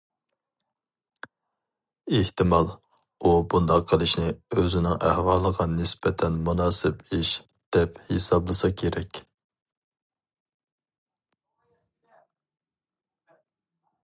ئېھتىمال، 2.19 2.69
ئۇ 3.23 3.33
بۇنداق 3.53 3.83
قىلىشنى 3.91 4.31
ئۆزىنىڭ 4.61 4.95
ئەھۋالىغا 5.09 5.67
نىسبەتەن 5.75 6.39
مۇناسىپ 6.49 7.03
ئىش، 7.19 7.35
دەپ 7.77 8.01
ھېسابلىسا 8.09 8.75
كېرەك. 8.83 9.23